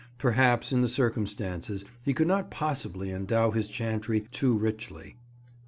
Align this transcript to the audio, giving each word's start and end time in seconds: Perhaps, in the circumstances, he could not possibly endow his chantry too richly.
Perhaps, 0.17 0.71
in 0.71 0.81
the 0.81 0.89
circumstances, 0.89 1.85
he 2.03 2.13
could 2.15 2.25
not 2.25 2.49
possibly 2.49 3.11
endow 3.11 3.51
his 3.51 3.67
chantry 3.67 4.21
too 4.31 4.57
richly. 4.57 5.15